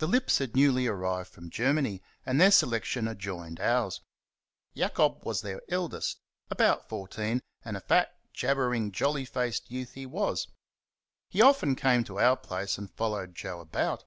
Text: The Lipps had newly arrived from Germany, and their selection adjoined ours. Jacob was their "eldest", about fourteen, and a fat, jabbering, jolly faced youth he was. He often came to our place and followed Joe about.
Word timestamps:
The 0.00 0.06
Lipps 0.06 0.36
had 0.36 0.54
newly 0.54 0.86
arrived 0.86 1.30
from 1.30 1.48
Germany, 1.48 2.02
and 2.26 2.38
their 2.38 2.50
selection 2.50 3.08
adjoined 3.08 3.58
ours. 3.58 4.02
Jacob 4.74 5.24
was 5.24 5.40
their 5.40 5.62
"eldest", 5.70 6.20
about 6.50 6.90
fourteen, 6.90 7.40
and 7.64 7.74
a 7.74 7.80
fat, 7.80 8.12
jabbering, 8.34 8.92
jolly 8.92 9.24
faced 9.24 9.70
youth 9.70 9.92
he 9.94 10.04
was. 10.04 10.48
He 11.30 11.40
often 11.40 11.74
came 11.74 12.04
to 12.04 12.20
our 12.20 12.36
place 12.36 12.76
and 12.76 12.90
followed 12.92 13.34
Joe 13.34 13.60
about. 13.60 14.04